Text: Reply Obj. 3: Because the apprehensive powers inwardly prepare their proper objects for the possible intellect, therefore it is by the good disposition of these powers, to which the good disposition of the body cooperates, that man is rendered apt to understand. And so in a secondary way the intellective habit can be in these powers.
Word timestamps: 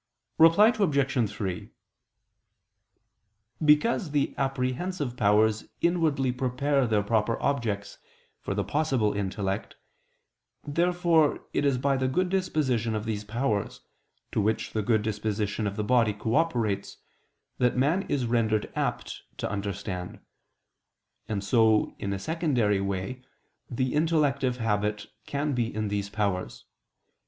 Reply 0.39 0.69
Obj. 0.79 1.29
3: 1.31 1.69
Because 3.63 4.09
the 4.09 4.33
apprehensive 4.35 5.15
powers 5.15 5.65
inwardly 5.79 6.31
prepare 6.31 6.87
their 6.87 7.03
proper 7.03 7.39
objects 7.39 7.99
for 8.39 8.55
the 8.55 8.63
possible 8.63 9.13
intellect, 9.13 9.75
therefore 10.65 11.43
it 11.53 11.65
is 11.65 11.77
by 11.77 11.97
the 11.97 12.07
good 12.07 12.29
disposition 12.29 12.95
of 12.95 13.05
these 13.05 13.23
powers, 13.23 13.81
to 14.31 14.41
which 14.41 14.73
the 14.73 14.81
good 14.81 15.03
disposition 15.03 15.67
of 15.67 15.75
the 15.75 15.83
body 15.83 16.13
cooperates, 16.13 16.97
that 17.59 17.77
man 17.77 18.01
is 18.09 18.25
rendered 18.25 18.71
apt 18.75 19.21
to 19.37 19.47
understand. 19.51 20.19
And 21.29 21.43
so 21.43 21.93
in 21.99 22.11
a 22.11 22.17
secondary 22.17 22.81
way 22.81 23.21
the 23.69 23.93
intellective 23.93 24.57
habit 24.57 25.05
can 25.27 25.53
be 25.53 25.67
in 25.71 25.89
these 25.89 26.09
powers. 26.09 26.65